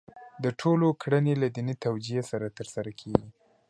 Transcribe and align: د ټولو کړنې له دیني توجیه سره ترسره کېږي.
د 0.43 0.45
ټولو 0.59 0.87
کړنې 1.01 1.33
له 1.41 1.47
دیني 1.55 1.75
توجیه 1.85 2.21
سره 2.31 2.53
ترسره 2.57 2.91
کېږي. 2.99 3.29